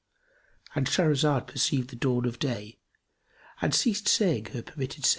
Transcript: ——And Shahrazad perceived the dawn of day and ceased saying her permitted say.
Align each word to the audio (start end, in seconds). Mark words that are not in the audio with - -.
——And 0.73 0.87
Shahrazad 0.87 1.45
perceived 1.45 1.91
the 1.91 1.95
dawn 1.95 2.25
of 2.25 2.39
day 2.39 2.79
and 3.61 3.71
ceased 3.71 4.07
saying 4.07 4.45
her 4.45 4.63
permitted 4.63 5.05
say. 5.05 5.09